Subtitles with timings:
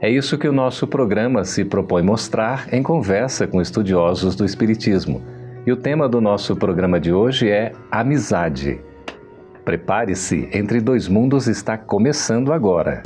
[0.00, 5.20] É isso que o nosso programa se propõe mostrar em conversa com estudiosos do Espiritismo.
[5.66, 8.80] E o tema do nosso programa de hoje é amizade.
[9.64, 13.02] Prepare-se, Entre Dois Mundos está começando agora.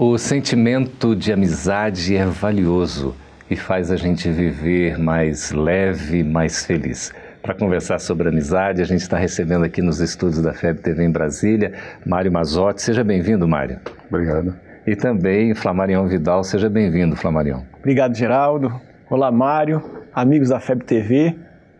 [0.00, 3.16] O sentimento de amizade é valioso
[3.50, 7.12] e faz a gente viver mais leve, mais feliz.
[7.42, 11.10] Para conversar sobre amizade, a gente está recebendo aqui nos estúdios da FEB TV em
[11.10, 11.72] Brasília,
[12.06, 12.80] Mário Mazotti.
[12.80, 13.80] Seja bem-vindo, Mário.
[14.08, 14.54] Obrigado.
[14.86, 16.44] E também Flamarião Vidal.
[16.44, 17.66] Seja bem-vindo, Flamarião.
[17.80, 18.80] Obrigado, Geraldo.
[19.10, 19.82] Olá, Mário,
[20.14, 21.36] amigos da FEB TV.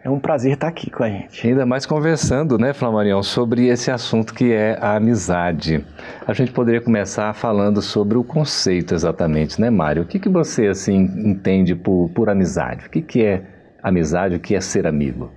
[0.09, 1.47] É um prazer estar aqui com a gente.
[1.47, 5.85] Ainda mais conversando, né, Flamarião, sobre esse assunto que é a amizade.
[6.27, 10.05] A gente poderia começar falando sobre o conceito exatamente, né, Mário?
[10.05, 12.87] O que, que você, assim, entende por, por amizade?
[12.87, 13.43] O que, que é
[13.83, 14.35] amizade?
[14.35, 15.31] O que é ser amigo?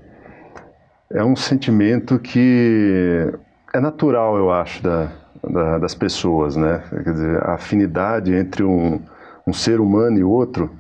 [1.12, 3.30] É um sentimento que
[3.74, 5.12] é natural, eu acho, da,
[5.52, 6.82] da, das pessoas, né?
[7.04, 9.02] Quer dizer, a afinidade entre um,
[9.46, 10.72] um ser humano e outro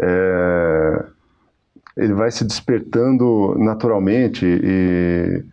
[0.00, 1.04] é
[2.00, 5.44] ele vai se despertando naturalmente e,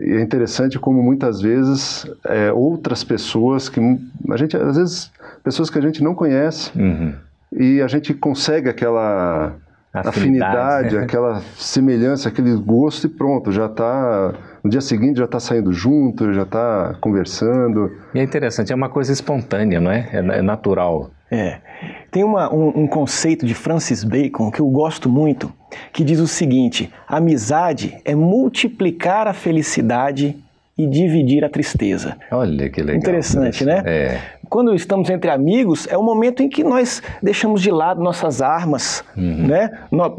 [0.00, 3.80] e é interessante como muitas vezes é, outras pessoas que
[4.28, 5.10] a gente às vezes
[5.44, 7.14] pessoas que a gente não conhece uhum.
[7.52, 9.54] e a gente consegue aquela
[9.94, 15.38] afinidade, afinidade aquela semelhança, aquele gosto e pronto, já está no dia seguinte já está
[15.38, 17.90] saindo junto, já está conversando.
[18.12, 20.08] E é interessante, é uma coisa espontânea, não é?
[20.12, 21.10] É, é natural.
[21.30, 21.58] É.
[22.10, 25.52] Tem uma, um, um, conceito de Francis Bacon que eu gosto muito,
[25.92, 30.36] que diz o seguinte: amizade é multiplicar a felicidade
[30.76, 32.16] e dividir a tristeza.
[32.32, 32.96] Olha que legal.
[32.96, 33.82] Interessante, né?
[33.86, 38.42] É quando estamos entre amigos, é o momento em que nós deixamos de lado nossas
[38.42, 39.46] armas, uhum.
[39.46, 39.70] né?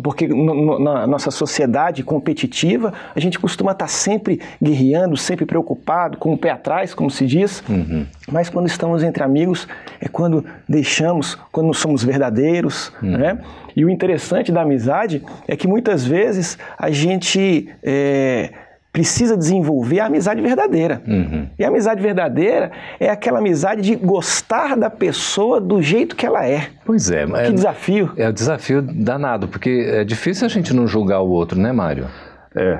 [0.02, 6.38] Porque na nossa sociedade competitiva, a gente costuma estar sempre guerreando, sempre preocupado, com o
[6.38, 7.62] pé atrás, como se diz.
[7.70, 8.06] Uhum.
[8.32, 9.68] Mas quando estamos entre amigos,
[10.00, 13.18] é quando deixamos, quando somos verdadeiros, uhum.
[13.18, 13.40] né?
[13.76, 18.52] E o interessante da amizade é que muitas vezes a gente é,
[18.92, 21.02] precisa desenvolver a amizade verdadeira.
[21.08, 21.48] Uhum.
[21.58, 26.46] E a amizade verdadeira é aquela amizade de gostar da pessoa do jeito que ela
[26.46, 26.68] é.
[26.86, 27.26] Pois é.
[27.26, 28.12] Que é, desafio.
[28.18, 32.08] É um desafio danado, porque é difícil a gente não julgar o outro, né, Mário?
[32.56, 32.80] É.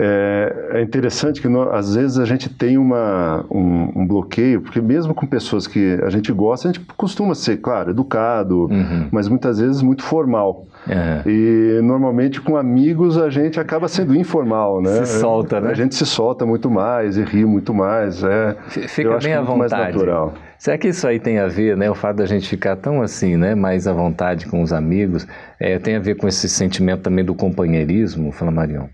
[0.00, 4.80] É, é interessante que nós, às vezes a gente tem uma, um, um, bloqueio, porque
[4.80, 9.08] mesmo com pessoas que a gente gosta, a gente costuma ser, claro, educado, uhum.
[9.10, 10.66] mas muitas vezes muito formal.
[10.86, 11.30] Uhum.
[11.30, 15.04] E normalmente com amigos a gente acaba sendo informal, né?
[15.04, 15.70] Se solta, né?
[15.70, 18.22] A gente se solta muito mais e ri muito mais.
[18.22, 19.74] É, Fica bem à vontade.
[19.74, 20.34] Mais natural.
[20.58, 21.90] Será que isso aí tem a ver, né?
[21.90, 23.56] O fato da gente ficar tão assim, né?
[23.56, 25.26] Mais à vontade com os amigos,
[25.58, 28.88] é, tem a ver com esse sentimento também do companheirismo, fala Marião?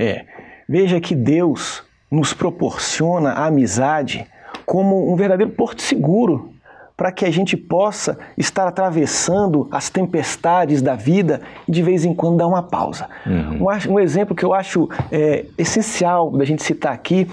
[0.00, 0.24] É.
[0.66, 4.26] Veja que Deus nos proporciona a amizade
[4.64, 6.52] como um verdadeiro porto seguro
[6.96, 12.14] para que a gente possa estar atravessando as tempestades da vida e de vez em
[12.14, 13.08] quando dar uma pausa.
[13.26, 13.66] Uhum.
[13.66, 17.26] Um, um, exemplo que eu acho é, essencial da gente citar aqui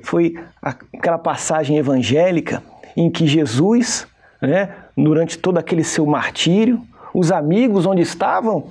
[0.00, 2.62] foi aquela passagem evangélica
[2.96, 4.06] em que Jesus,
[4.40, 6.82] né, durante todo aquele seu martírio,
[7.14, 8.64] os amigos onde estavam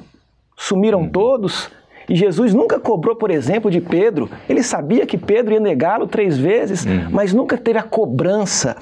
[0.56, 1.10] sumiram uhum.
[1.10, 1.72] todos
[2.08, 4.30] e Jesus nunca cobrou, por exemplo, de Pedro.
[4.48, 7.08] Ele sabia que Pedro ia negá-lo três vezes, uhum.
[7.12, 8.78] mas nunca teve a cobrança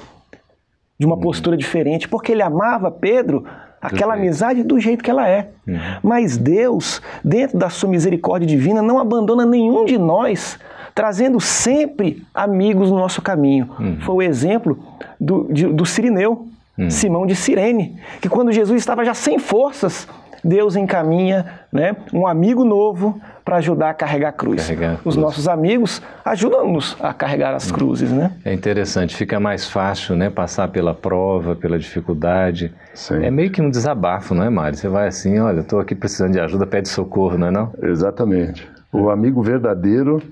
[0.98, 1.20] de uma uhum.
[1.20, 3.44] postura diferente, porque ele amava Pedro,
[3.80, 5.50] aquela amizade do jeito que ela é.
[5.66, 5.76] Uhum.
[6.02, 10.58] Mas Deus, dentro da sua misericórdia divina, não abandona nenhum de nós,
[10.94, 13.68] trazendo sempre amigos no nosso caminho.
[13.78, 14.00] Uhum.
[14.00, 14.78] Foi o exemplo
[15.20, 16.46] do, de, do Sirineu,
[16.78, 16.90] uhum.
[16.90, 20.06] Simão de Cirene, que quando Jesus estava já sem forças,
[20.44, 24.62] Deus encaminha né, um amigo novo para ajudar a carregar a cruz.
[24.62, 25.06] Carregar a cruz.
[25.06, 28.32] Os nossos amigos ajudam-nos a carregar as cruzes, né?
[28.44, 32.72] É interessante, fica mais fácil, né, passar pela prova, pela dificuldade.
[32.94, 33.24] Sim.
[33.24, 34.76] É meio que um desabafo, não é, Mário?
[34.76, 37.72] Você vai assim, olha, estou aqui precisando de ajuda, pede socorro, não é não?
[37.82, 38.68] Exatamente.
[38.92, 40.22] O amigo verdadeiro,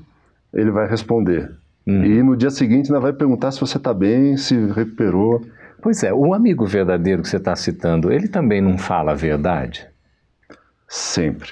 [0.53, 1.51] ele vai responder.
[1.87, 2.05] Hum.
[2.05, 5.43] E no dia seguinte ainda vai perguntar se você está bem, se recuperou.
[5.83, 9.90] Pois é, o amigo verdadeiro que você está citando, ele também não fala a verdade?
[10.91, 11.51] Sempre.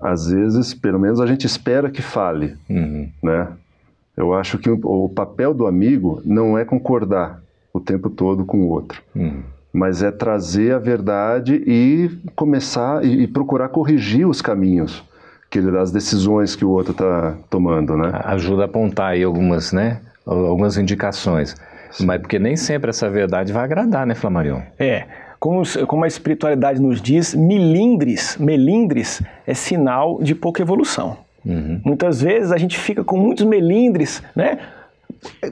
[0.00, 3.08] Às vezes, pelo menos a gente espera que fale, Uhum.
[3.22, 3.48] né?
[4.16, 7.40] Eu acho que o, papel do amigo não é concordar
[7.72, 9.42] o tempo todo com o outro, Uhum.
[9.72, 15.04] mas é trazer a verdade e começar e, e procurar corrigir os caminhos
[15.50, 18.10] que ele, as decisões que o outro está tomando, né?
[18.24, 20.00] Ajuda a apontar aí algumas, né?
[20.24, 21.54] Algumas indicações.
[22.00, 24.60] Mas porque nem sempre essa verdade vai agradar, né, Flamarion?
[24.78, 25.06] É,
[25.38, 31.18] como, como a espiritualidade nos diz, milindres, melindres é sinal de pouca evolução.
[31.44, 31.80] Uhum.
[31.84, 34.58] Muitas vezes a gente fica com muitos melindres, né?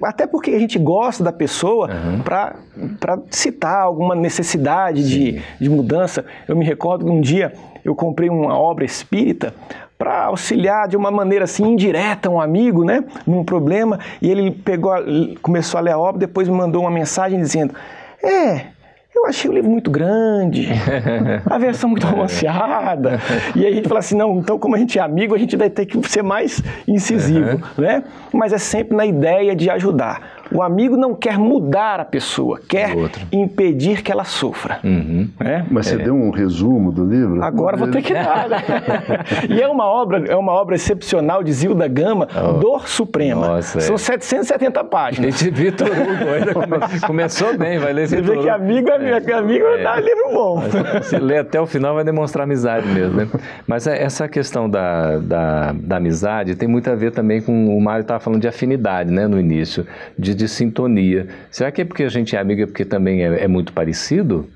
[0.02, 1.88] Até porque a gente gosta da pessoa
[2.24, 6.24] para citar alguma necessidade de, de mudança.
[6.46, 7.52] Eu me recordo que um dia
[7.84, 9.54] eu comprei uma obra espírita
[9.96, 14.92] para auxiliar de uma maneira assim indireta um amigo, né, num problema, e ele pegou,
[15.40, 17.74] começou a ler a obra, depois me mandou uma mensagem dizendo:
[18.22, 18.66] "É,
[19.14, 20.68] eu achei o livro muito grande,
[21.46, 23.20] a versão muito romanceada.
[23.54, 25.56] E aí a gente fala assim, não, então como a gente é amigo, a gente
[25.56, 28.02] vai ter que ser mais incisivo, né?
[28.32, 30.20] Mas é sempre na ideia de ajudar.
[30.52, 32.94] O amigo não quer mudar a pessoa, quer
[33.32, 34.78] impedir que ela sofra.
[34.84, 35.28] Uhum.
[35.40, 35.64] né?
[35.70, 37.42] Mas você deu um resumo do livro?
[37.42, 38.48] Agora vou ter que dar.
[38.48, 38.62] né?
[39.48, 42.26] e é uma obra, é uma obra excepcional de Zilda Gama,
[42.60, 43.46] Dor Suprema.
[43.46, 43.80] Nossa, é.
[43.80, 45.38] São 770 A páginas.
[45.38, 49.64] gente Vitor Hugo começou bem, vai ler Você Vitor vê que amigo é amigo, amigo
[49.82, 50.62] dá livro bom.
[51.02, 53.28] Se ler até o final vai demonstrar amizade mesmo, né?
[53.66, 57.80] Mas é- essa questão da, da, da amizade tem muito a ver também com o
[57.80, 59.86] Mário estava falando de afinidade, né, no início,
[60.18, 61.28] de, de sintonia.
[61.50, 64.48] Será que é porque a gente é amigo é porque também é, é muito parecido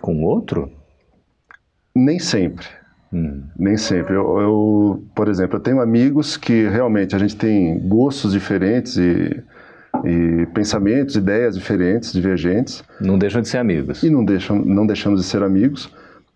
[0.00, 0.70] com o outro?
[1.94, 2.66] Nem sempre.
[3.12, 3.42] Hum.
[3.58, 4.14] Nem sempre.
[4.14, 9.42] Eu, eu, por exemplo, eu tenho amigos que realmente a gente tem gostos diferentes e,
[10.04, 14.02] e pensamentos, ideias diferentes, divergentes, Não deixam de ser amigos.
[14.02, 15.92] e não, deixam, não deixamos de ser amigos.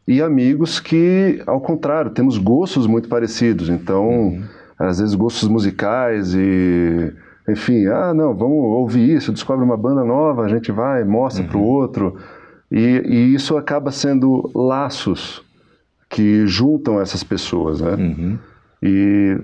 [0.06, 3.69] E amigos que, ao contrário, temos gostos muito parecidos.
[3.69, 4.40] Então,
[4.78, 7.12] às vezes, gostos musicais e.
[7.48, 11.56] Enfim, ah, não, vamos ouvir isso, descobre uma banda nova, a gente vai, mostra para
[11.56, 12.16] o outro.
[12.70, 15.44] E, e isso acaba sendo laços
[16.08, 17.94] que juntam essas pessoas, né?
[17.94, 18.38] Uhum.
[18.82, 19.38] E,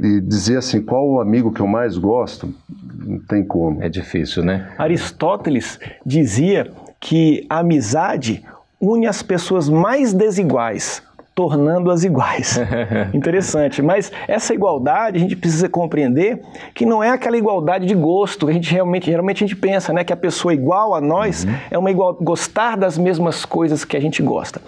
[0.00, 2.52] e dizer assim, qual o amigo que eu mais gosto,
[2.98, 3.82] não tem como.
[3.82, 4.72] É difícil, né?
[4.78, 8.42] Aristóteles dizia que a amizade
[8.80, 11.02] une as pessoas mais desiguais,
[11.36, 12.58] tornando-as iguais.
[13.12, 13.82] Interessante.
[13.82, 16.40] Mas essa igualdade a gente precisa compreender
[16.74, 19.92] que não é aquela igualdade de gosto que a gente realmente, geralmente a gente pensa,
[19.92, 23.98] né, que a pessoa igual a nós é uma igual gostar das mesmas coisas que
[23.98, 24.62] a gente gosta.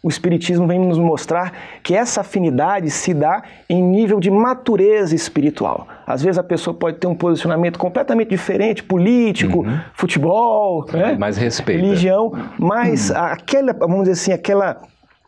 [0.00, 1.52] O Espiritismo vem nos mostrar
[1.82, 5.88] que essa afinidade se dá em nível de matureza espiritual.
[6.06, 9.64] Às vezes a pessoa pode ter um posicionamento completamente diferente, político,
[9.94, 11.16] futebol, né?
[11.18, 11.82] Mas respeita.
[11.82, 14.82] religião, mas aquela, vamos dizer assim, aquela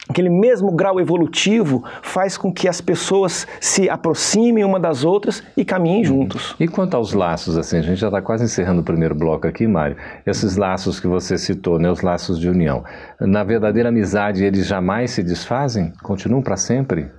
[0.09, 5.65] aquele mesmo grau evolutivo faz com que as pessoas se aproximem uma das outras e
[5.65, 6.55] caminhem juntos.
[6.59, 9.67] E quanto aos laços, assim, a gente já está quase encerrando o primeiro bloco aqui,
[9.67, 9.97] Mário.
[10.27, 12.85] Esses laços que você citou, né, os laços de união.
[13.21, 15.93] Na verdadeira amizade, eles jamais se desfazem?
[16.03, 17.11] Continuam para sempre?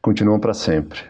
[0.00, 1.00] Continuam para sempre.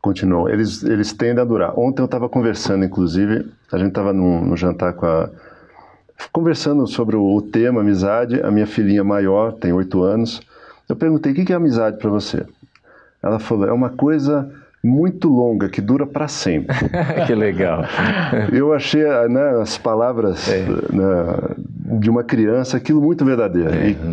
[0.00, 0.48] Continuam.
[0.48, 1.78] Eles, eles tendem a durar.
[1.78, 5.28] Ontem eu estava conversando, inclusive, a gente estava no, no jantar com a.
[6.32, 10.40] Conversando sobre o, tema amizade, a minha filhinha maior, tem oito anos.
[10.88, 12.44] Eu perguntei: o que é amizade para você?
[13.22, 14.50] Ela falou: é uma coisa
[14.82, 16.76] muito longa, que dura para sempre.
[17.26, 17.84] que legal.
[18.52, 23.70] Eu achei né, as palavras né, de uma criança aquilo muito verdadeiro.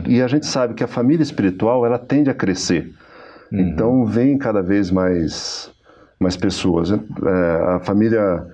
[0.08, 2.94] E, e a gente sabe que a família espiritual ela tende a crescer.
[3.52, 5.72] Então vem cada vez mais
[6.20, 6.92] mais pessoas.
[6.92, 6.98] É,
[7.76, 8.46] a família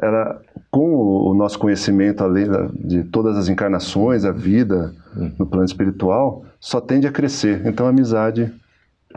[0.00, 0.40] ela
[0.72, 2.48] com o nosso conhecimento além
[2.82, 4.94] de todas as encarnações, a vida
[5.38, 7.60] no plano espiritual, só tende a crescer.
[7.66, 8.50] Então a amizade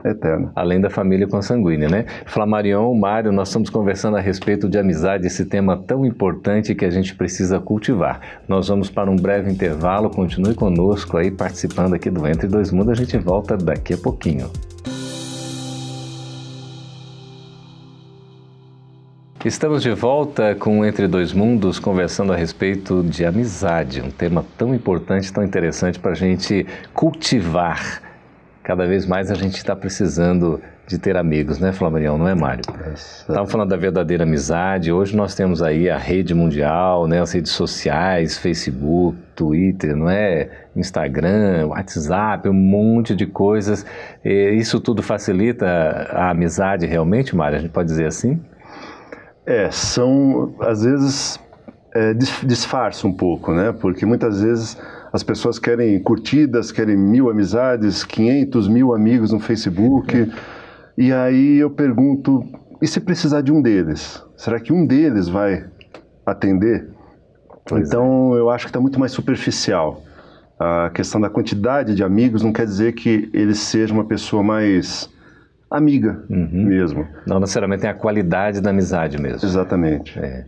[0.03, 0.51] é eterna.
[0.53, 2.05] Além da família consanguínea, né?
[2.25, 6.89] Flamarion, Mário, nós estamos conversando a respeito de amizade, esse tema tão importante que a
[6.89, 8.19] gente precisa cultivar.
[8.49, 12.91] Nós vamos para um breve intervalo, continue conosco aí participando aqui do Entre Dois Mundos,
[12.91, 14.51] a gente volta daqui a pouquinho.
[19.45, 24.73] Estamos de volta com Entre Dois Mundos, conversando a respeito de amizade, um tema tão
[24.73, 28.01] importante, tão interessante para a gente cultivar.
[28.63, 32.17] Cada vez mais a gente está precisando de ter amigos, né, Flamarião?
[32.17, 32.63] Não é, Mário?
[32.95, 34.91] Estava falando da verdadeira amizade.
[34.91, 40.49] Hoje nós temos aí a rede mundial, né, as redes sociais, Facebook, Twitter, não é?
[40.75, 43.85] Instagram, WhatsApp, um monte de coisas.
[44.23, 45.67] E isso tudo facilita
[46.09, 47.59] a amizade realmente, Mário?
[47.59, 48.41] A gente pode dizer assim?
[49.45, 51.39] É, são, às vezes,
[51.93, 53.71] é, dis- disfarça um pouco, né?
[53.71, 54.77] Porque muitas vezes
[55.13, 60.31] as pessoas querem curtidas, querem mil amizades, 500 mil amigos no Facebook.
[60.97, 62.43] E aí eu pergunto,
[62.81, 64.23] e se precisar de um deles?
[64.35, 65.65] Será que um deles vai
[66.25, 66.89] atender?
[67.67, 68.39] Pois então é.
[68.39, 70.01] eu acho que está muito mais superficial.
[70.59, 75.09] A questão da quantidade de amigos não quer dizer que ele seja uma pessoa mais
[75.77, 76.65] amiga uhum.
[76.65, 77.07] mesmo.
[77.25, 79.47] Não necessariamente tem a qualidade da amizade mesmo.
[79.47, 80.17] Exatamente.
[80.19, 80.45] É.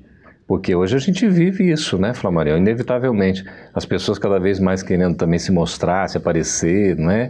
[0.48, 2.58] Porque hoje a gente vive isso, né, Flamarião?
[2.58, 3.44] Inevitavelmente.
[3.74, 7.30] As pessoas cada vez mais querendo também se mostrar, se aparecer, não é?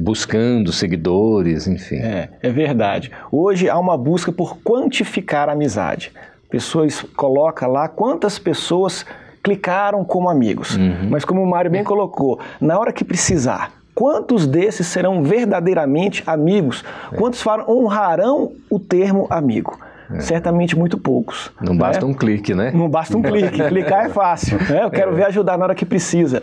[0.00, 1.96] Buscando seguidores, enfim.
[1.96, 3.10] É, é verdade.
[3.30, 6.12] Hoje há uma busca por quantificar a amizade.
[6.48, 9.04] Pessoas colocam lá quantas pessoas
[9.42, 10.76] clicaram como amigos.
[10.76, 11.08] Uhum.
[11.10, 16.84] Mas como o Mário bem colocou, na hora que precisar, quantos desses serão verdadeiramente amigos?
[17.10, 17.16] É.
[17.16, 19.76] Quantos honrarão o termo amigo?
[20.12, 20.20] É.
[20.20, 21.50] Certamente muito poucos.
[21.60, 21.80] Não né?
[21.80, 22.70] basta um clique, né?
[22.72, 23.58] Não basta um clique.
[23.66, 24.58] Clicar é fácil.
[24.58, 24.84] Né?
[24.84, 25.14] Eu quero é.
[25.14, 26.42] ver ajudar na hora que precisa.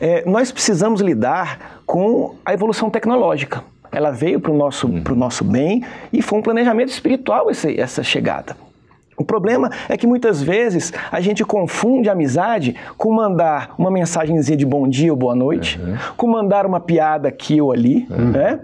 [0.00, 0.22] É.
[0.22, 3.62] é nós precisamos lidar com a evolução tecnológica.
[3.92, 5.02] Ela veio para o nosso, uhum.
[5.14, 8.56] nosso bem e foi um planejamento espiritual esse, essa chegada.
[9.16, 14.66] O problema é que muitas vezes a gente confunde amizade com mandar uma mensagenzinha de
[14.66, 15.96] bom dia ou boa noite, uhum.
[16.16, 18.30] com mandar uma piada aqui ou ali, uhum.
[18.30, 18.60] né?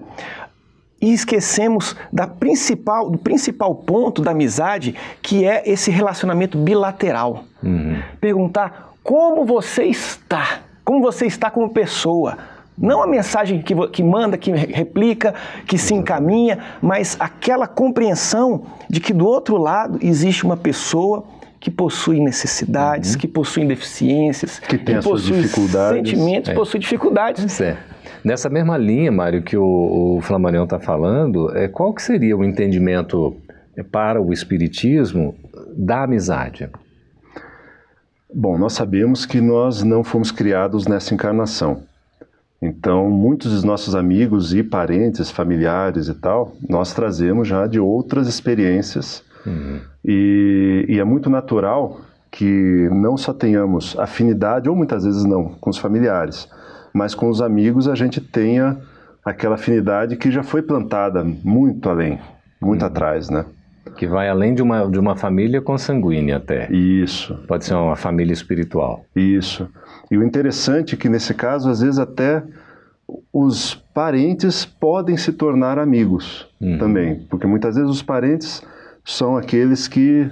[1.02, 7.42] e esquecemos da principal, do principal ponto da amizade, que é esse relacionamento bilateral.
[7.60, 8.00] Uhum.
[8.20, 12.38] Perguntar como você está, como você está como pessoa.
[12.76, 15.34] Não a mensagem que, que manda, que replica,
[15.66, 21.24] que se encaminha, mas aquela compreensão de que do outro lado existe uma pessoa
[21.60, 23.20] que possui necessidades, uhum.
[23.20, 26.54] que possui deficiências, que, tem que possui sentimentos, é.
[26.54, 27.60] possui dificuldades.
[27.60, 27.76] É.
[28.24, 32.44] Nessa mesma linha, Mário, que o, o Flamarião está falando, é, qual que seria o
[32.44, 33.36] entendimento
[33.92, 35.36] para o Espiritismo
[35.76, 36.68] da amizade?
[38.34, 41.82] Bom, nós sabemos que nós não fomos criados nessa encarnação.
[42.62, 48.28] Então, muitos dos nossos amigos e parentes, familiares e tal, nós trazemos já de outras
[48.28, 49.24] experiências.
[49.44, 49.80] Uhum.
[50.04, 52.00] E, e é muito natural
[52.30, 56.48] que não só tenhamos afinidade, ou muitas vezes não, com os familiares,
[56.94, 58.78] mas com os amigos a gente tenha
[59.24, 62.20] aquela afinidade que já foi plantada muito além,
[62.60, 62.86] muito hum.
[62.86, 63.44] atrás, né?
[63.96, 66.72] Que vai além de uma, de uma família consanguínea até.
[66.72, 67.34] Isso.
[67.48, 69.04] Pode ser uma família espiritual.
[69.14, 69.68] Isso.
[70.10, 72.42] E o interessante é que nesse caso, às vezes até
[73.32, 76.78] os parentes podem se tornar amigos uhum.
[76.78, 78.62] também, porque muitas vezes os parentes
[79.04, 80.30] são aqueles que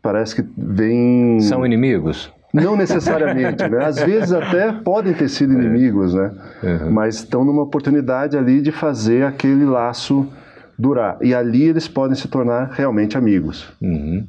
[0.00, 1.40] parece que vêm...
[1.40, 2.32] São inimigos?
[2.52, 3.84] Não necessariamente, né?
[3.84, 5.56] Às vezes até podem ter sido é.
[5.56, 6.32] inimigos, né?
[6.62, 6.90] Uhum.
[6.90, 10.28] Mas estão numa oportunidade ali de fazer aquele laço
[10.78, 11.16] durar.
[11.22, 13.72] E ali eles podem se tornar realmente amigos.
[13.80, 14.26] Uhum.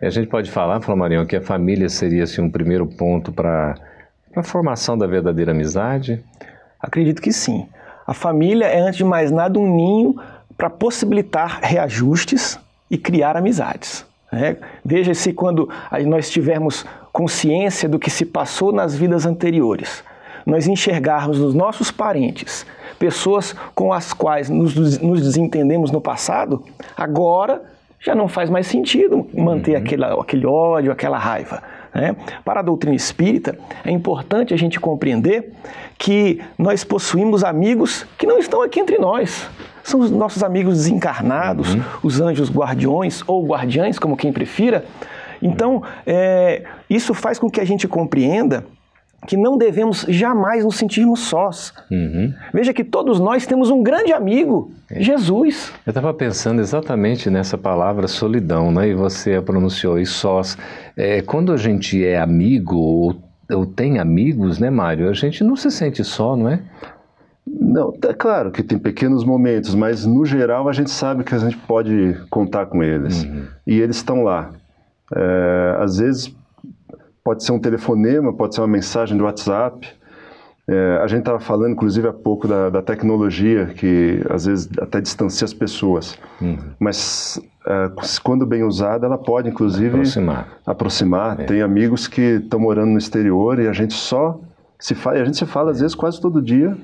[0.00, 3.74] a gente pode falar, Flamarião, que a família seria assim, um primeiro ponto para
[4.40, 6.22] a formação da verdadeira amizade?
[6.80, 7.66] Acredito que sim.
[8.06, 10.16] A família é, antes de mais nada, um ninho
[10.56, 12.58] para possibilitar reajustes
[12.90, 14.06] e criar amizades.
[14.30, 14.56] Né?
[14.84, 15.68] Veja se quando
[16.06, 20.04] nós tivermos consciência do que se passou nas vidas anteriores,
[20.44, 22.64] nós enxergarmos nos nossos parentes
[22.98, 26.64] pessoas com as quais nos, nos desentendemos no passado,
[26.96, 27.62] agora
[28.00, 29.78] já não faz mais sentido manter uhum.
[29.78, 31.62] aquele, aquele ódio, aquela raiva.
[31.96, 32.14] Né?
[32.44, 35.50] Para a doutrina espírita, é importante a gente compreender
[35.96, 39.48] que nós possuímos amigos que não estão aqui entre nós.
[39.82, 41.82] São os nossos amigos desencarnados, uhum.
[42.02, 44.84] os anjos guardiões ou guardiães, como quem prefira.
[45.40, 48.66] Então, é, isso faz com que a gente compreenda
[49.26, 51.74] que não devemos jamais nos sentirmos sós.
[51.90, 52.32] Uhum.
[52.54, 55.02] Veja que todos nós temos um grande amigo, é.
[55.02, 55.72] Jesus.
[55.84, 58.88] Eu estava pensando exatamente nessa palavra solidão, né?
[58.88, 60.56] E você a pronunciou, e sós.
[60.96, 63.16] É, quando a gente é amigo ou,
[63.50, 65.08] ou tem amigos, né, Mário?
[65.10, 66.60] A gente não se sente só, não é?
[67.46, 71.38] Não, é claro que tem pequenos momentos, mas no geral a gente sabe que a
[71.38, 73.22] gente pode contar com eles.
[73.22, 73.44] Uhum.
[73.66, 74.50] E eles estão lá.
[75.14, 76.34] É, às vezes
[77.26, 79.84] pode ser um telefonema, pode ser uma mensagem do WhatsApp.
[80.68, 85.00] É, a gente estava falando, inclusive, há pouco da, da, tecnologia, que às vezes até
[85.00, 86.16] distancia as pessoas.
[86.40, 86.56] Uhum.
[86.78, 87.90] Mas é,
[88.22, 90.48] quando bem usada, ela pode, inclusive, aproximar.
[90.64, 91.40] aproximar.
[91.40, 91.44] É.
[91.46, 94.38] Tem amigos que estão morando no exterior e a gente só
[94.78, 96.76] se fala, a gente se fala às vezes quase todo dia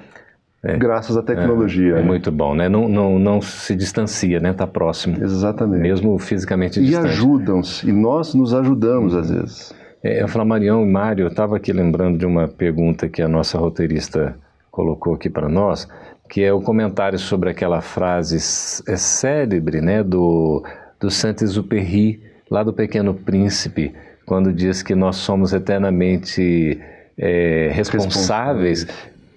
[0.64, 0.76] é.
[0.76, 1.96] Graças à tecnologia.
[1.96, 2.68] É, é, muito bom, né?
[2.68, 4.52] Não, não, não se distancia, né?
[4.52, 5.16] Está próximo.
[5.20, 5.82] Exatamente.
[5.82, 7.04] Mesmo fisicamente distante.
[7.04, 9.81] E ajudam-se, e nós nos ajudamos às vezes.
[10.02, 14.36] É, Flamarião e Mário, eu estava aqui lembrando de uma pergunta que a nossa roteirista
[14.68, 15.88] colocou aqui para nós,
[16.28, 20.02] que é o comentário sobre aquela frase é célebre, né?
[20.02, 20.64] Do,
[20.98, 23.94] do Saint-Exupéry, lá do Pequeno Príncipe,
[24.26, 26.80] quando diz que nós somos eternamente
[27.16, 28.86] é, responsáveis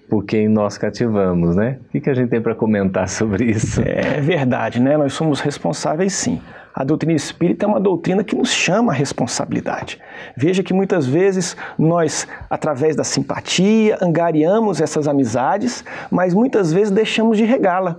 [0.08, 1.78] por quem nós cativamos, né?
[1.86, 3.82] O que, que a gente tem para comentar sobre isso?
[3.84, 4.96] É verdade, né?
[4.96, 6.40] Nós somos responsáveis sim.
[6.76, 9.98] A doutrina espírita é uma doutrina que nos chama a responsabilidade.
[10.36, 17.38] Veja que muitas vezes nós, através da simpatia, angariamos essas amizades, mas muitas vezes deixamos
[17.38, 17.96] de regá-la.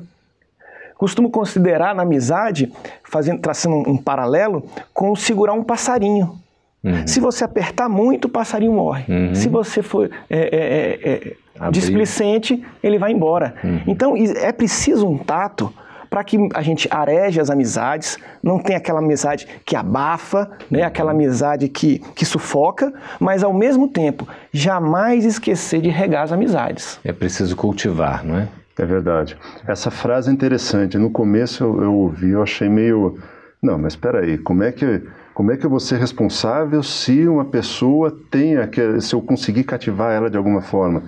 [0.95, 2.71] Costumo considerar na amizade,
[3.03, 6.37] fazendo, traçando um paralelo, com segurar um passarinho.
[6.83, 7.07] Uhum.
[7.07, 9.11] Se você apertar muito, o passarinho morre.
[9.11, 9.33] Uhum.
[9.33, 13.55] Se você for é, é, é, é displicente, ele vai embora.
[13.63, 13.81] Uhum.
[13.87, 15.73] Então é preciso um tato
[16.09, 21.11] para que a gente areje as amizades, não tem aquela amizade que abafa, né, aquela
[21.11, 26.99] amizade que, que sufoca, mas ao mesmo tempo jamais esquecer de regar as amizades.
[27.03, 28.47] É preciso cultivar, não é?
[28.77, 29.35] É verdade.
[29.65, 30.97] Essa frase é interessante.
[30.97, 33.17] No começo eu, eu ouvi, eu achei meio.
[33.61, 35.01] Não, mas espera aí, como é que
[35.37, 39.65] como é que eu vou ser responsável se uma pessoa tenha que se eu conseguir
[39.65, 41.03] cativar ela de alguma forma?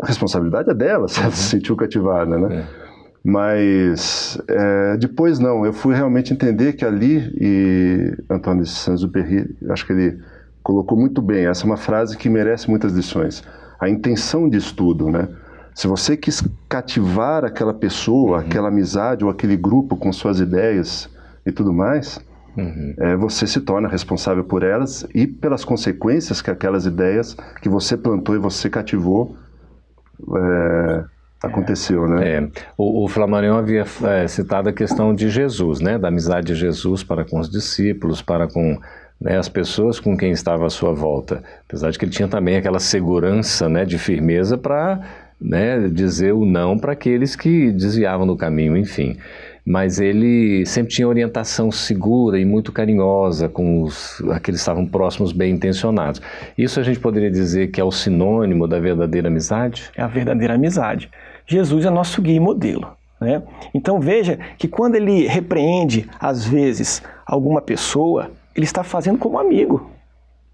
[0.00, 2.58] A responsabilidade é dela, se ela se sentiu cativada, né?
[2.58, 2.89] É.
[3.22, 9.86] Mas é, depois não, eu fui realmente entender que ali, e Antônio de Saint-Exupéry, acho
[9.86, 10.18] que ele
[10.62, 13.42] colocou muito bem, essa é uma frase que merece muitas lições.
[13.78, 15.28] A intenção de estudo, né?
[15.74, 18.44] Se você quis cativar aquela pessoa, uhum.
[18.44, 21.08] aquela amizade ou aquele grupo com suas ideias
[21.46, 22.18] e tudo mais,
[22.56, 22.94] uhum.
[22.98, 27.96] é, você se torna responsável por elas e pelas consequências que aquelas ideias que você
[27.96, 29.36] plantou e você cativou
[30.36, 31.04] é,
[31.42, 32.28] aconteceu, né?
[32.28, 32.48] É.
[32.76, 35.98] O, o Flamarion havia é, citado a questão de Jesus, né?
[35.98, 38.78] Da amizade de Jesus para com os discípulos, para com
[39.20, 41.42] né, as pessoas com quem estava à sua volta.
[41.66, 45.00] Apesar de que ele tinha também aquela segurança, né, de firmeza para
[45.40, 49.16] né, dizer o não para aqueles que desviavam do caminho, enfim.
[49.64, 55.32] Mas ele sempre tinha orientação segura e muito carinhosa com os, aqueles que estavam próximos,
[55.32, 56.20] bem intencionados.
[56.56, 59.90] Isso a gente poderia dizer que é o sinônimo da verdadeira amizade?
[59.94, 61.10] É a verdadeira amizade.
[61.50, 62.96] Jesus é nosso guia e modelo.
[63.20, 63.42] Né?
[63.74, 69.90] Então veja que quando ele repreende, às vezes, alguma pessoa, ele está fazendo como amigo.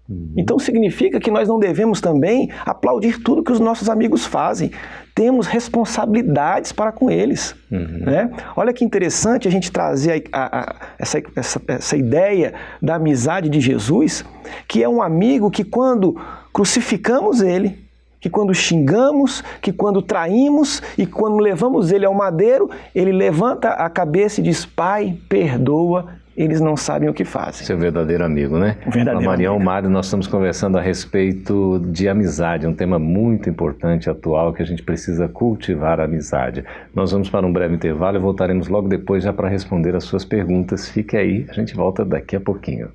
[0.09, 0.33] Uhum.
[0.35, 4.71] Então significa que nós não devemos também aplaudir tudo que os nossos amigos fazem.
[5.13, 7.55] Temos responsabilidades para com eles.
[7.71, 8.05] Uhum.
[8.05, 8.31] Né?
[8.55, 13.49] Olha que interessante a gente trazer a, a, a, essa, essa, essa ideia da amizade
[13.49, 14.25] de Jesus,
[14.67, 16.19] que é um amigo que quando
[16.51, 17.86] crucificamos ele,
[18.27, 23.89] que quando xingamos, que quando traímos e quando levamos ele ao madeiro, ele levanta a
[23.89, 27.65] cabeça e diz: Pai, perdoa, eles não sabem o que fazem.
[27.65, 28.75] Seu verdadeiro amigo, né?
[28.85, 29.65] Verdadeiro Marião amigo.
[29.65, 34.65] Mário, nós estamos conversando a respeito de amizade, um tema muito importante atual que a
[34.65, 36.65] gente precisa cultivar a amizade.
[36.93, 40.25] Nós vamos para um breve intervalo e voltaremos logo depois já para responder as suas
[40.25, 40.89] perguntas.
[40.89, 42.89] Fique aí, a gente volta daqui a pouquinho.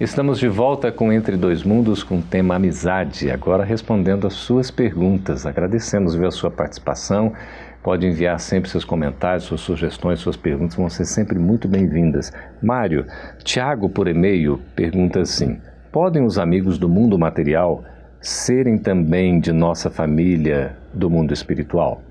[0.00, 4.70] Estamos de volta com Entre Dois Mundos com o tema Amizade, agora respondendo as suas
[4.70, 5.44] perguntas.
[5.44, 7.34] Agradecemos a sua participação
[7.82, 12.30] Pode enviar sempre seus comentários, suas sugestões, suas perguntas vão ser sempre muito bem-vindas.
[12.62, 13.06] Mário,
[13.42, 15.58] Tiago por e-mail pergunta assim:
[15.90, 17.82] Podem os amigos do mundo material
[18.20, 22.02] serem também de nossa família do mundo espiritual?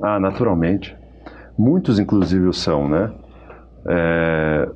[0.00, 0.96] Ah, naturalmente.
[1.58, 3.10] Muitos, inclusive, são, né?
[3.88, 4.68] É,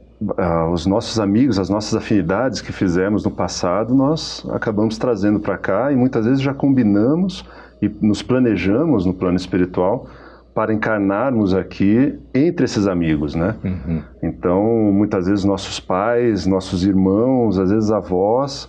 [0.72, 5.92] os nossos amigos, as nossas afinidades que fizemos no passado, nós acabamos trazendo para cá
[5.92, 7.44] e muitas vezes já combinamos
[7.80, 10.06] e nos planejamos no plano espiritual
[10.54, 13.54] para encarnarmos aqui entre esses amigos, né?
[13.64, 14.02] Uhum.
[14.22, 18.68] Então, muitas vezes nossos pais, nossos irmãos, às vezes avós,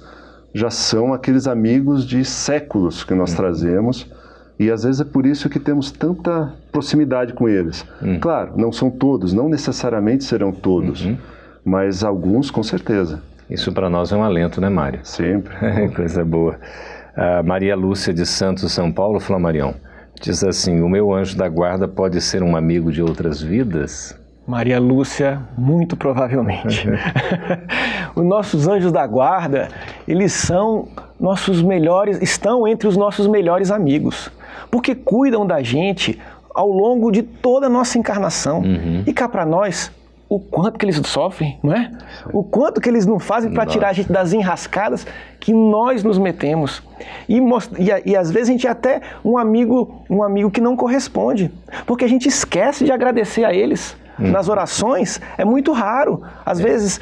[0.53, 3.37] já são aqueles amigos de séculos que nós uhum.
[3.37, 4.09] trazemos
[4.59, 7.85] e às vezes é por isso que temos tanta proximidade com eles.
[8.01, 8.19] Uhum.
[8.19, 11.17] Claro, não são todos, não necessariamente serão todos, uhum.
[11.63, 13.21] Mas alguns com certeza.
[13.49, 14.99] Isso para nós é um alento, né, Mário?
[15.03, 15.53] Sempre.
[15.95, 16.59] Coisa boa.
[17.15, 19.75] Uh, Maria Lúcia de Santos, São Paulo, Flamarião.
[20.19, 24.17] Diz assim: O meu anjo da guarda pode ser um amigo de outras vidas?
[24.47, 26.87] Maria Lúcia, muito provavelmente.
[28.15, 29.69] os nossos anjos da guarda,
[30.07, 30.87] eles são
[31.19, 34.29] nossos melhores, estão entre os nossos melhores amigos,
[34.69, 36.19] porque cuidam da gente
[36.53, 38.59] ao longo de toda a nossa encarnação.
[38.59, 39.03] Uhum.
[39.05, 39.91] E cá para nós,
[40.33, 41.91] o quanto que eles sofrem, não é?
[42.33, 45.05] O quanto que eles não fazem para tirar a gente das enrascadas
[45.39, 46.81] que nós nos metemos.
[47.29, 50.75] E, e, e, às vezes a gente é até um amigo, um amigo que não
[50.75, 51.51] corresponde,
[51.85, 53.95] porque a gente esquece de agradecer a eles.
[54.19, 54.31] Hum.
[54.31, 56.23] Nas orações é muito raro.
[56.43, 56.63] Às é.
[56.63, 56.99] vezes,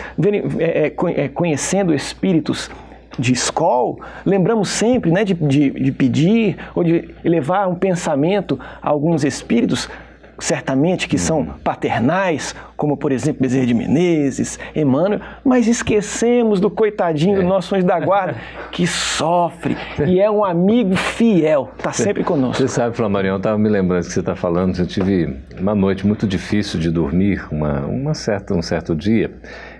[0.60, 2.70] é, é, é, conhecendo espíritos
[3.18, 8.90] de escola, lembramos sempre né, de, de, de pedir ou de levar um pensamento a
[8.90, 9.90] alguns espíritos
[10.42, 17.38] certamente que são paternais, como por exemplo Bezerra de Menezes, Emmanuel, mas esquecemos do coitadinho
[17.38, 17.42] é.
[17.42, 18.36] do nosso anjo da guarda,
[18.72, 22.58] que sofre e é um amigo fiel, está sempre conosco.
[22.58, 26.06] Você sabe, Flamarião, eu estava me lembrando que você está falando, eu tive uma noite
[26.06, 29.32] muito difícil de dormir, uma, uma certa, um certo dia,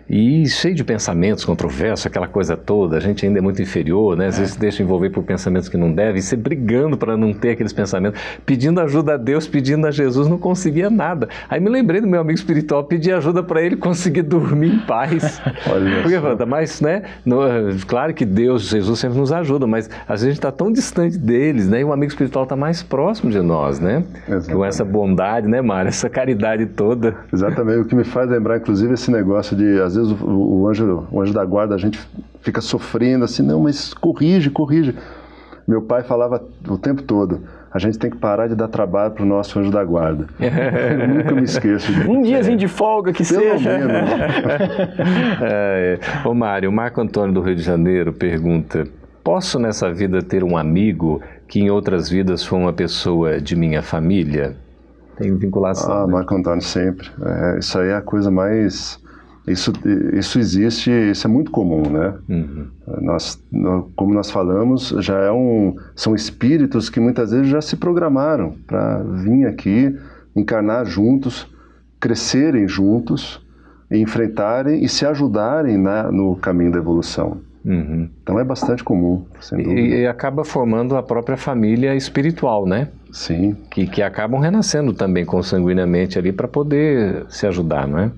[0.10, 4.28] e cheio de pensamentos controversos, aquela coisa toda, a gente ainda é muito inferior, né?
[4.28, 7.34] Às vezes se deixa envolver por pensamentos que não deve, e você brigando para não
[7.34, 11.30] ter aqueles pensamentos, pedindo ajuda a Deus, pedindo a Jesus, não conseguia nada.
[11.50, 15.42] Aí me lembrei do meu amigo espiritual, pedi ajuda para ele conseguir dormir em paz.
[15.72, 17.04] Olha Porque, Wanda, mas, né?
[17.26, 17.42] No,
[17.88, 21.82] claro que Deus, Jesus sempre nos ajuda, mas a gente está tão distante deles, né?
[21.82, 24.04] E o amigo espiritual está mais próximo de nós, né?
[24.28, 24.54] Exatamente.
[24.54, 25.90] Com essa bondade, né, Mário?
[25.90, 27.16] Essa caridade toda.
[27.32, 27.80] Exatamente.
[27.80, 31.22] O que me faz lembrar, inclusive, esse negócio de, às vezes, o, o, anjo, o
[31.22, 32.00] anjo da guarda, a gente
[32.42, 34.96] fica sofrendo assim, não, mas corrige, corrige.
[35.68, 39.24] Meu pai falava o tempo todo, a gente tem que parar de dar trabalho para
[39.24, 40.28] o nosso anjo da guarda.
[40.40, 42.10] Eu nunca me esqueço disso.
[42.10, 43.78] Um diazinho de folga que Pelo seja.
[43.78, 44.10] Menos.
[45.42, 48.86] é, ô Mário, o Marco Antônio do Rio de Janeiro pergunta,
[49.24, 53.82] posso nessa vida ter um amigo que em outras vidas foi uma pessoa de minha
[53.82, 54.56] família?
[55.18, 55.92] Tem vinculação.
[55.92, 56.14] Ah, né?
[56.14, 57.08] Marco Antônio, sempre.
[57.24, 59.00] É, isso aí é a coisa mais
[59.48, 59.74] isso,
[60.14, 62.14] isso existe, isso é muito comum, né?
[62.30, 62.68] Uhum.
[63.02, 63.42] Nós,
[63.96, 69.00] como nós falamos, já é um, são espíritos que muitas vezes já se programaram para
[69.00, 69.98] vir aqui,
[70.36, 71.48] encarnar juntos,
[72.00, 73.42] crescerem juntos,
[73.92, 77.42] enfrentarem e se ajudarem né, no caminho da evolução.
[77.64, 78.10] Uhum.
[78.24, 79.80] Então é bastante comum, sem dúvida.
[79.80, 82.88] E, e, acaba formando a própria família espiritual, né?
[83.12, 83.56] Sim.
[83.70, 88.12] Que, que acabam renascendo também consanguinamente ali para poder se ajudar, não é?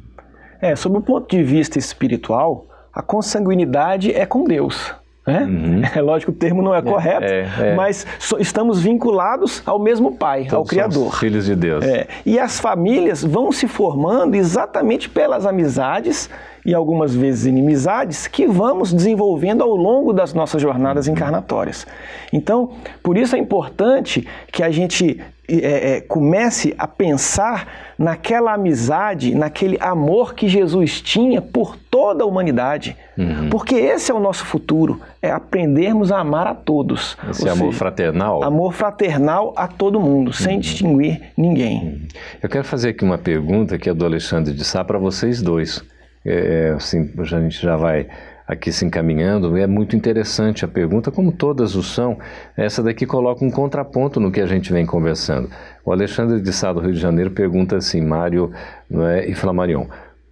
[0.64, 4.94] É, sob o ponto de vista espiritual, a consanguinidade é com Deus.
[5.26, 5.44] Né?
[5.44, 5.82] Uhum.
[5.96, 7.76] É lógico que o termo não é, é correto, é, é.
[7.76, 11.16] mas so, estamos vinculados ao mesmo Pai, Todos ao Criador.
[11.18, 11.84] filhos de Deus.
[11.84, 12.08] É.
[12.26, 16.30] E as famílias vão se formando exatamente pelas amizades
[16.66, 21.86] e algumas vezes inimizades que vamos desenvolvendo ao longo das nossas jornadas encarnatórias.
[22.32, 22.72] Então,
[23.02, 29.78] por isso é importante que a gente é, é, comece a pensar naquela amizade, naquele
[29.80, 32.96] amor que Jesus tinha por toda a humanidade.
[33.18, 33.50] Uhum.
[33.50, 37.18] Porque esse é o nosso futuro, é aprendermos a amar a todos.
[37.30, 38.44] Esse amor seja, fraternal?
[38.44, 40.34] Amor fraternal a todo mundo, uhum.
[40.34, 41.82] sem distinguir ninguém.
[41.82, 42.08] Uhum.
[42.42, 45.84] Eu quero fazer aqui uma pergunta que é do Alexandre de Sá para vocês dois.
[46.26, 48.08] É, é, assim, a gente já vai
[48.54, 52.18] aqui se encaminhando, é muito interessante a pergunta, como todas o são.
[52.56, 55.50] Essa daqui coloca um contraponto no que a gente vem conversando.
[55.86, 58.52] O Alexandre de Sá do Rio de Janeiro pergunta assim, Mário
[58.92, 59.88] é, e Flamarion,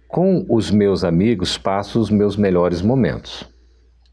[0.08, 3.48] com os meus amigos passo os meus melhores momentos.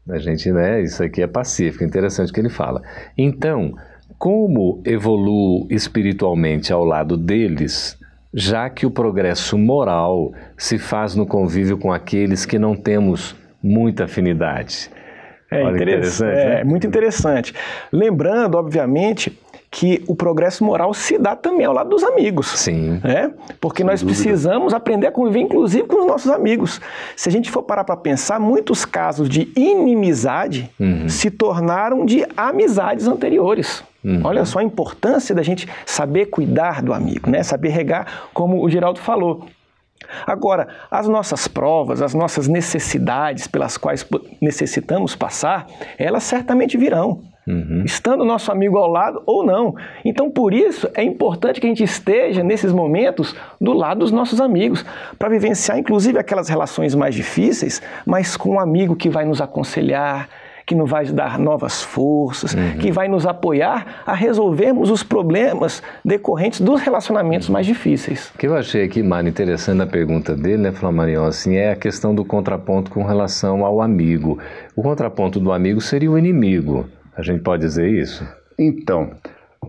[0.08, 2.82] A gente, né, isso aqui é pacífico, interessante o que ele fala.
[3.16, 3.74] Então,
[4.18, 7.98] como evoluo espiritualmente ao lado deles,
[8.32, 14.04] já que o progresso moral se faz no convívio com aqueles que não temos muita
[14.04, 14.90] afinidade.
[15.50, 16.64] É Olha interessante, é né?
[16.64, 17.54] muito interessante.
[17.92, 19.36] Lembrando, obviamente,
[19.70, 22.48] que o progresso moral se dá também ao lado dos amigos.
[22.58, 23.00] Sim.
[23.02, 23.32] Né?
[23.60, 24.20] Porque nós dúvida.
[24.20, 26.80] precisamos aprender a conviver, inclusive, com os nossos amigos.
[27.14, 31.08] Se a gente for parar para pensar, muitos casos de inimizade uhum.
[31.08, 33.84] se tornaram de amizades anteriores.
[34.04, 34.22] Uhum.
[34.24, 37.42] Olha só a importância da gente saber cuidar do amigo, né?
[37.42, 39.46] saber regar, como o Geraldo falou.
[40.26, 44.06] Agora, as nossas provas, as nossas necessidades pelas quais
[44.40, 45.66] necessitamos passar,
[45.98, 47.22] elas certamente virão.
[47.46, 47.82] Uhum.
[47.84, 49.74] Estando nosso amigo ao lado ou não.
[50.04, 54.40] Então, por isso, é importante que a gente esteja nesses momentos do lado dos nossos
[54.40, 54.84] amigos,
[55.18, 60.28] para vivenciar, inclusive, aquelas relações mais difíceis, mas com um amigo que vai nos aconselhar,
[60.70, 62.78] que nos vai dar novas forças, uhum.
[62.78, 68.30] que vai nos apoiar a resolvermos os problemas decorrentes dos relacionamentos mais difíceis.
[68.32, 71.76] O que eu achei aqui, Mário, interessante na pergunta dele, né, Flamarion, assim, é a
[71.76, 74.38] questão do contraponto com relação ao amigo.
[74.76, 76.86] O contraponto do amigo seria o inimigo.
[77.16, 78.24] A gente pode dizer isso?
[78.56, 79.10] Então,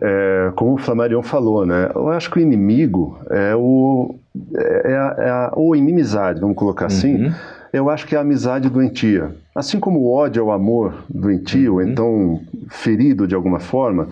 [0.04, 1.90] é, como o Flamarion falou, né?
[1.96, 4.20] Eu acho que o inimigo é o
[4.56, 7.26] é, é a, é a, ou inimizade, vamos colocar assim.
[7.26, 7.34] Uhum
[7.74, 9.36] eu acho que é a amizade doentia.
[9.56, 11.82] Assim como o ódio é o amor doentio, uhum.
[11.82, 14.10] então ferido de alguma forma,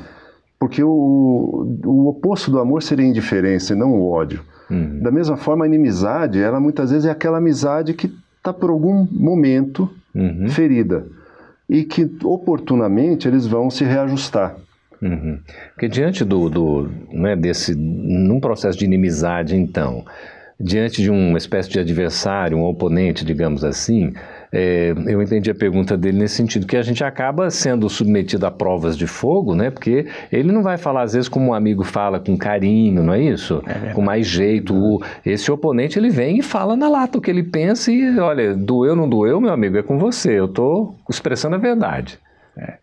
[0.57, 4.41] porque o, o oposto do amor seria a indiferença e não o ódio.
[4.69, 5.01] Uhum.
[5.01, 9.07] Da mesma forma, a inimizade, ela muitas vezes é aquela amizade que está por algum
[9.11, 10.47] momento uhum.
[10.49, 11.05] ferida
[11.67, 14.55] e que oportunamente eles vão se reajustar.
[15.01, 15.39] Uhum.
[15.73, 20.03] Porque diante do, do né, desse, num processo de inimizade, então,
[20.59, 24.13] diante de uma espécie de adversário, um oponente, digamos assim,
[24.51, 28.51] é, eu entendi a pergunta dele nesse sentido, que a gente acaba sendo submetido a
[28.51, 29.69] provas de fogo, né?
[29.69, 33.21] Porque ele não vai falar, às vezes, como um amigo fala, com carinho, não é
[33.21, 33.63] isso?
[33.65, 34.75] É com mais jeito.
[34.75, 38.55] O, esse oponente, ele vem e fala na lata o que ele pensa e, olha,
[38.55, 40.39] doeu, não doeu, meu amigo, é com você.
[40.39, 42.19] Eu estou expressando a verdade.
[42.57, 42.73] É.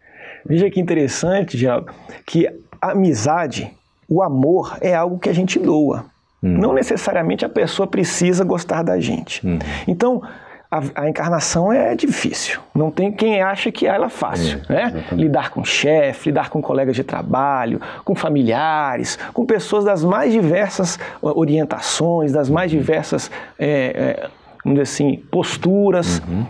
[0.47, 1.93] Veja que interessante, Geraldo,
[2.25, 2.47] que
[2.81, 3.73] a amizade,
[4.09, 6.07] o amor, é algo que a gente doa.
[6.46, 6.59] Hum.
[6.59, 9.44] Não necessariamente a pessoa precisa gostar da gente.
[9.46, 9.59] Hum.
[9.88, 10.22] Então,
[10.70, 12.61] a, a, encarnação é difícil.
[12.74, 14.61] Não tem quem acha que ela é fácil.
[14.68, 15.04] É, né?
[15.12, 20.98] Lidar com chefe, lidar com colegas de trabalho, com familiares, com pessoas das mais diversas
[21.20, 24.30] orientações, das mais diversas, é, é,
[24.64, 26.20] vamos dizer assim, posturas.
[26.20, 26.46] Uhum.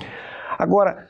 [0.59, 1.07] Agora,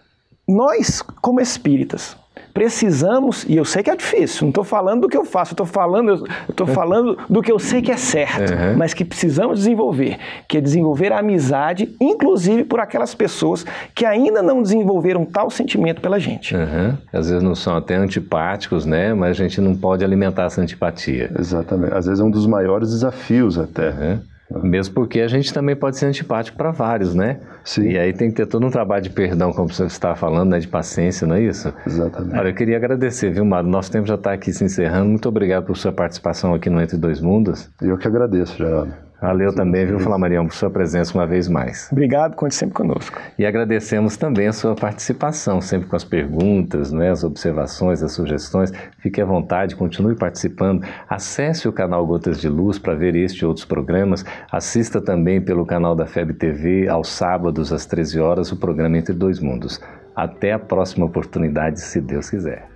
[0.48, 2.16] nós, como espíritas,
[2.52, 5.66] precisamos, e eu sei que é difícil, não estou falando do que eu faço, estou
[5.66, 8.76] falando, estou falando do que eu sei que é certo, uhum.
[8.76, 10.18] mas que precisamos desenvolver,
[10.48, 16.00] que é desenvolver a amizade, inclusive por aquelas pessoas que ainda não desenvolveram tal sentimento
[16.00, 16.54] pela gente.
[16.54, 16.96] Uhum.
[17.12, 19.12] Às vezes não são até antipáticos, né?
[19.12, 21.30] Mas a gente não pode alimentar essa antipatia.
[21.38, 21.94] Exatamente.
[21.94, 23.90] Às vezes é um dos maiores desafios até.
[23.90, 24.18] Uhum.
[24.62, 27.40] Mesmo porque a gente também pode ser antipático para vários, né?
[27.64, 27.88] Sim.
[27.88, 30.58] E aí tem que ter todo um trabalho de perdão, como você estava falando, né?
[30.58, 31.72] De paciência, não é isso?
[31.86, 32.38] Exatamente.
[32.38, 33.68] Olha, eu queria agradecer, viu, Mário?
[33.68, 35.10] Nosso tempo já está aqui se encerrando.
[35.10, 37.68] Muito obrigado por sua participação aqui no Entre Dois Mundos.
[37.82, 39.05] Eu que agradeço, Geraldo.
[39.20, 41.88] Valeu também, viu, Flamarião, por sua presença uma vez mais.
[41.90, 43.18] Obrigado, conte sempre conosco.
[43.38, 48.70] E agradecemos também a sua participação, sempre com as perguntas, né, as observações, as sugestões.
[48.98, 50.86] Fique à vontade, continue participando.
[51.08, 54.24] Acesse o canal Gotas de Luz para ver este e outros programas.
[54.52, 59.14] Assista também pelo canal da FEB TV, aos sábados, às 13 horas, o programa Entre
[59.14, 59.80] Dois Mundos.
[60.14, 62.75] Até a próxima oportunidade, se Deus quiser.